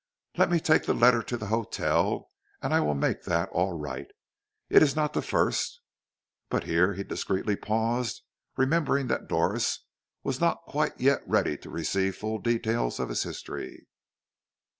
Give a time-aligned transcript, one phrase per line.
[0.35, 4.07] "Let me take the letter to the hotel, and I will make that all right.
[4.67, 5.79] It is not the first"
[6.49, 8.23] But here he discreetly paused,
[8.57, 9.85] remembering that Doris
[10.23, 10.63] was not
[10.97, 13.85] yet quite ready to receive the full details of his history.